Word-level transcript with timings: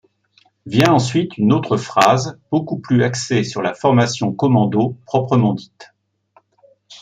Vient 0.65 0.93
ensuite 0.93 1.37
une 1.37 1.53
autre 1.53 1.77
phase 1.77 2.39
beaucoup 2.49 2.79
plus 2.79 3.03
axée 3.03 3.43
sur 3.43 3.61
la 3.61 3.75
formation 3.75 4.33
commando 4.33 4.97
proprement 5.05 5.53
dite. 5.53 5.93